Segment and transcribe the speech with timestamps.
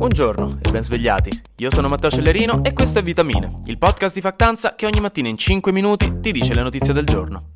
[0.00, 1.28] Buongiorno e ben svegliati.
[1.56, 5.28] Io sono Matteo Cellerino e questo è Vitamine, il podcast di Factanza che ogni mattina
[5.28, 7.50] in 5 minuti ti dice le notizie del giorno.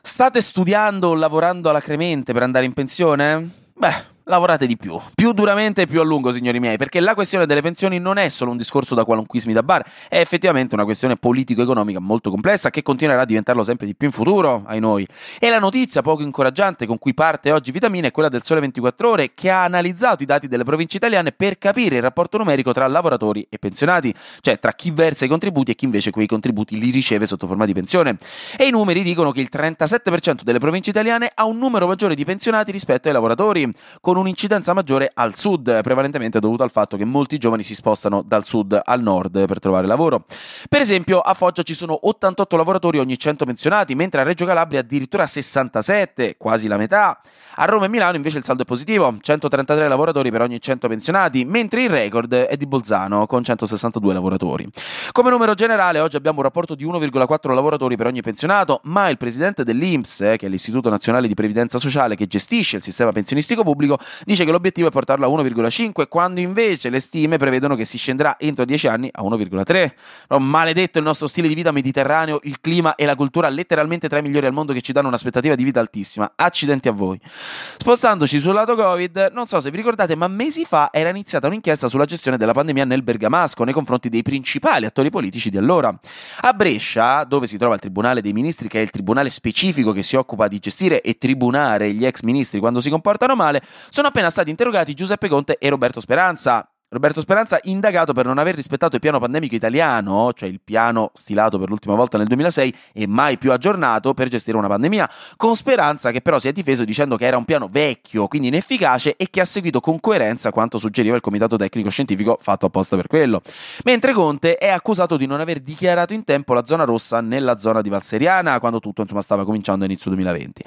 [0.00, 3.50] State studiando o lavorando alla Cremente per andare in pensione?
[3.74, 7.46] Beh, lavorate di più, più duramente e più a lungo, signori miei, perché la questione
[7.46, 11.16] delle pensioni non è solo un discorso da qualunquismi da bar, è effettivamente una questione
[11.16, 15.06] politico-economica molto complessa che continuerà a diventarlo sempre di più in futuro, ai noi.
[15.38, 19.08] E la notizia poco incoraggiante con cui parte oggi Vitamina è quella del Sole 24
[19.08, 22.86] Ore, che ha analizzato i dati delle province italiane per capire il rapporto numerico tra
[22.88, 26.90] lavoratori e pensionati, cioè tra chi versa i contributi e chi invece quei contributi li
[26.90, 28.16] riceve sotto forma di pensione.
[28.56, 32.24] E i numeri dicono che il 37% delle province italiane ha un numero maggiore di
[32.24, 37.04] pensionati rispetto ai lavoratori, con con un'incidenza maggiore al sud, prevalentemente dovuto al fatto che
[37.04, 40.24] molti giovani si spostano dal sud al nord per trovare lavoro.
[40.70, 44.80] Per esempio, a Foggia ci sono 88 lavoratori ogni 100 pensionati, mentre a Reggio Calabria
[44.80, 47.20] addirittura 67, quasi la metà.
[47.56, 51.44] A Roma e Milano invece il saldo è positivo, 133 lavoratori per ogni 100 pensionati,
[51.44, 54.68] mentre il record è di Bolzano con 162 lavoratori.
[55.12, 59.18] Come numero generale oggi abbiamo un rapporto di 1,4 lavoratori per ogni pensionato, ma il
[59.18, 63.98] presidente dell'INPS, che è l'Istituto Nazionale di Previdenza Sociale che gestisce il sistema pensionistico pubblico,
[64.24, 68.36] dice che l'obiettivo è portarlo a 1,5 quando invece le stime prevedono che si scenderà
[68.38, 69.90] entro 10 anni a 1,3.
[70.28, 74.18] No, maledetto il nostro stile di vita mediterraneo, il clima e la cultura letteralmente tra
[74.18, 76.32] i migliori al mondo che ci danno un'aspettativa di vita altissima.
[76.34, 77.20] Accidenti a voi.
[77.22, 81.88] Spostandoci sul lato Covid, non so se vi ricordate, ma mesi fa era iniziata un'inchiesta
[81.88, 85.96] sulla gestione della pandemia nel Bergamasco nei confronti dei principali attori politici di allora.
[86.40, 90.02] A Brescia, dove si trova il Tribunale dei Ministri, che è il tribunale specifico che
[90.02, 93.62] si occupa di gestire e tribunare gli ex ministri quando si comportano male,
[93.96, 96.68] sono appena stati interrogati Giuseppe Conte e Roberto Speranza.
[96.90, 101.58] Roberto Speranza indagato per non aver rispettato il piano pandemico italiano, cioè il piano stilato
[101.58, 106.10] per l'ultima volta nel 2006 e mai più aggiornato per gestire una pandemia, con Speranza
[106.10, 109.40] che però si è difeso dicendo che era un piano vecchio, quindi inefficace e che
[109.40, 113.40] ha seguito con coerenza quanto suggeriva il comitato tecnico scientifico fatto apposta per quello.
[113.84, 117.80] Mentre Conte è accusato di non aver dichiarato in tempo la zona rossa nella zona
[117.80, 120.64] di Valseriana quando tutto insomma, stava cominciando a inizio 2020.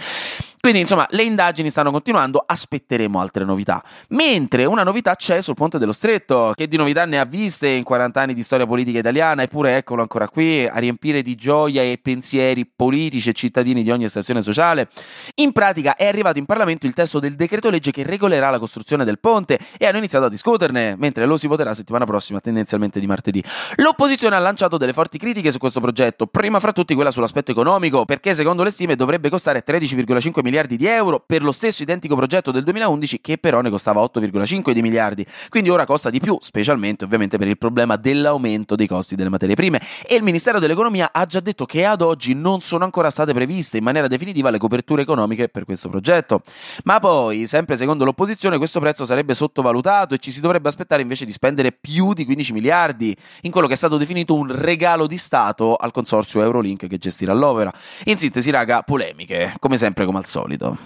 [0.62, 3.82] Quindi, insomma, le indagini stanno continuando, aspetteremo altre novità.
[4.10, 7.86] Mentre una novità c'è sul Ponte dello Stretto, che di novità ne ha viste in
[7.86, 11.98] 40 anni di storia politica italiana, eppure eccolo ancora qui a riempire di gioia e
[12.02, 14.90] pensieri politici e cittadini di ogni stazione sociale.
[15.36, 19.06] In pratica è arrivato in Parlamento il testo del decreto legge che regolerà la costruzione
[19.06, 23.08] del ponte e hanno iniziato a discuterne, mentre lo si voterà settimana prossima, tendenzialmente di
[23.08, 23.42] martedì.
[23.78, 28.04] L'opposizione ha lanciato delle forti critiche su questo progetto, prima fra tutti quella sull'aspetto economico,
[28.04, 32.16] perché secondo le stime dovrebbe costare 13,5 milioni miliardi di euro per lo stesso identico
[32.16, 36.38] progetto del 2011 che però ne costava 8,5 di miliardi, quindi ora costa di più,
[36.42, 41.12] specialmente ovviamente per il problema dell'aumento dei costi delle materie prime e il Ministero dell'Economia
[41.14, 44.58] ha già detto che ad oggi non sono ancora state previste in maniera definitiva le
[44.58, 46.42] coperture economiche per questo progetto.
[46.84, 51.26] Ma poi, sempre secondo l'opposizione, questo prezzo sarebbe sottovalutato e ci si dovrebbe aspettare invece
[51.26, 55.18] di spendere più di 15 miliardi in quello che è stato definito un regalo di
[55.18, 57.72] Stato al consorzio Eurolink che gestirà l'opera.
[58.06, 60.78] In sintesi, raga, polemiche, come sempre come al solito sólido.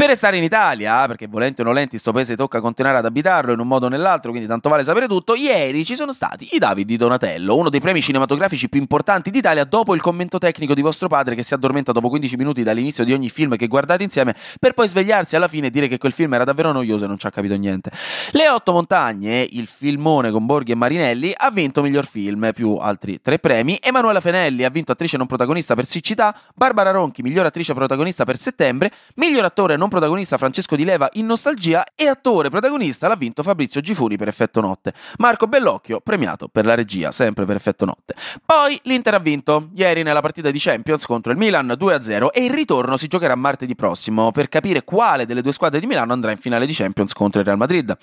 [0.00, 3.58] Per restare in Italia, perché volenti o nolenti sto paese tocca continuare ad abitarlo in
[3.58, 6.86] un modo o nell'altro, quindi tanto vale sapere tutto, ieri ci sono stati i David
[6.86, 11.06] di Donatello, uno dei premi cinematografici più importanti d'Italia dopo il commento tecnico di vostro
[11.08, 14.72] padre che si addormenta dopo 15 minuti dall'inizio di ogni film che guardate insieme per
[14.72, 17.26] poi svegliarsi alla fine e dire che quel film era davvero noioso e non ci
[17.26, 17.90] ha capito niente.
[18.30, 23.20] Le Otto Montagne, il filmone con Borghi e Marinelli, ha vinto miglior film, più altri
[23.20, 23.78] tre premi.
[23.82, 28.38] Emanuela Fenelli ha vinto attrice non protagonista per Siccità, Barbara Ronchi miglior attrice protagonista per
[28.38, 33.42] Settembre, miglior attore non protagonista Francesco Di Leva in Nostalgia e attore protagonista l'ha vinto
[33.42, 34.94] Fabrizio Gifuni per Effetto Notte.
[35.18, 38.14] Marco Bellocchio premiato per la regia, sempre per Effetto Notte.
[38.46, 42.50] Poi l'Inter ha vinto ieri nella partita di Champions contro il Milan 2-0 e il
[42.50, 46.38] ritorno si giocherà martedì prossimo per capire quale delle due squadre di Milano andrà in
[46.38, 47.94] finale di Champions contro il Real Madrid.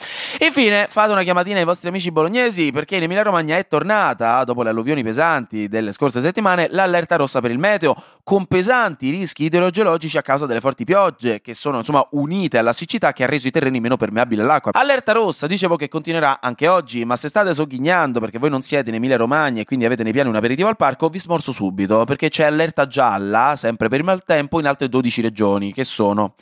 [0.46, 4.62] Infine fate una chiamatina ai vostri amici bolognesi perché in Emilia Romagna è tornata, dopo
[4.62, 10.18] le alluvioni pesanti delle scorse settimane, l'allerta rossa per il meteo, con pesanti rischi idrogeologici
[10.18, 13.52] a causa delle forti piogge che sono insomma unite alla siccità che ha reso i
[13.52, 14.72] terreni meno permeabili all'acqua.
[14.74, 18.90] Allerta rossa, dicevo che continuerà anche oggi, ma se state sogghignando perché voi non siete
[18.90, 22.04] in Emilia Romagna e quindi avete nei piani un aperitivo al parco, vi smorzo subito
[22.06, 26.36] perché c'è allerta gialla, sempre per il maltempo, in altre 12 regioni, che sono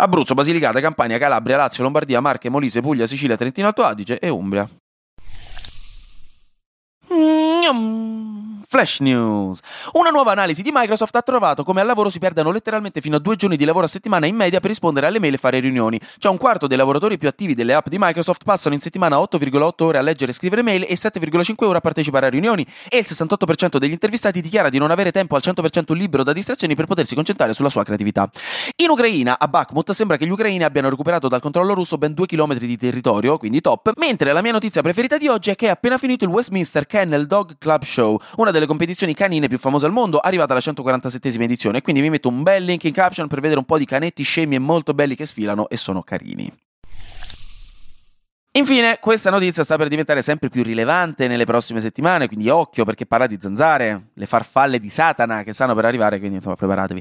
[0.00, 4.68] Abruzzo, Basilicata, Campania, Calabria, Lazio, Lombardia, Marche, Molise, Puglia, Sicilia, Trentino Alto Adige e Umbria.
[8.70, 9.60] Flash News.
[9.92, 13.18] Una nuova analisi di Microsoft ha trovato come al lavoro si perdano letteralmente fino a
[13.18, 15.98] due giorni di lavoro a settimana in media per rispondere alle mail e fare riunioni.
[16.18, 19.82] Cioè un quarto dei lavoratori più attivi delle app di Microsoft passano in settimana 8,8
[19.84, 23.06] ore a leggere e scrivere mail e 7,5 ore a partecipare a riunioni e il
[23.08, 27.14] 68% degli intervistati dichiara di non avere tempo al 100% libero da distrazioni per potersi
[27.14, 28.30] concentrare sulla sua creatività.
[28.76, 32.26] In Ucraina, a Bakhmut, sembra che gli ucraini abbiano recuperato dal controllo russo ben 2
[32.26, 35.70] km di territorio, quindi top, mentre la mia notizia preferita di oggi è che è
[35.70, 39.92] appena finito il Westminster Kennel Dog Club Show, una delle competizioni canine più famose al
[39.92, 43.58] mondo, arrivata alla 147esima edizione, quindi vi metto un bel link in caption per vedere
[43.60, 46.52] un po' di canetti scemi e molto belli che sfilano e sono carini.
[48.58, 53.06] Infine, questa notizia sta per diventare sempre più rilevante nelle prossime settimane, quindi occhio perché
[53.06, 57.00] parla di zanzare, le farfalle di Satana che stanno per arrivare, quindi insomma preparatevi.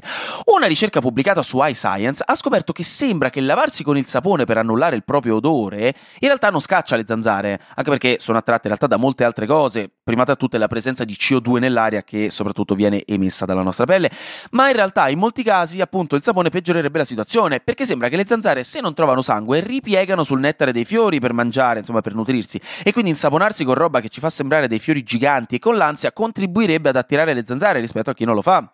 [0.54, 4.58] Una ricerca pubblicata su iScience ha scoperto che sembra che lavarsi con il sapone per
[4.58, 8.76] annullare il proprio odore in realtà non scaccia le zanzare, anche perché sono attratte in
[8.76, 12.76] realtà da molte altre cose, prima tra tutte la presenza di CO2 nell'aria che soprattutto
[12.76, 14.10] viene emessa dalla nostra pelle,
[14.52, 18.16] ma in realtà in molti casi appunto il sapone peggiorerebbe la situazione, perché sembra che
[18.16, 22.16] le zanzare se non trovano sangue ripiegano sul nettare dei fiori per mangiare, insomma per
[22.16, 25.76] nutrirsi, e quindi insaponarsi con roba che ci fa sembrare dei fiori giganti e con
[25.76, 28.72] l'ansia contribuirebbe ad attirare le zanzare rispetto a chi non lo fa.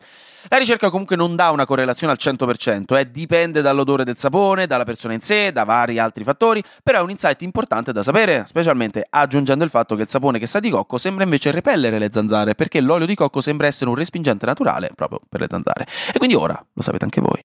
[0.50, 4.83] La ricerca comunque non dà una correlazione al 100%, eh, dipende dall'odore del sapone, dalla
[4.83, 9.07] persona in sé, da vari altri fattori, però è un insight importante da sapere, specialmente
[9.09, 12.55] aggiungendo il fatto che il sapone che sa di cocco sembra invece repellere le zanzare,
[12.55, 15.85] perché l'olio di cocco sembra essere un respingente naturale proprio per le zanzare.
[16.13, 17.41] E quindi ora lo sapete anche voi.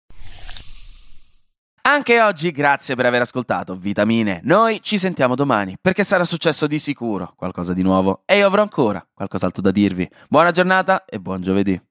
[1.89, 4.41] Anche oggi grazie per aver ascoltato Vitamine.
[4.43, 8.61] Noi ci sentiamo domani perché sarà successo di sicuro qualcosa di nuovo e io avrò
[8.61, 10.07] ancora qualcos'altro da dirvi.
[10.27, 11.86] Buona giornata e buon giovedì.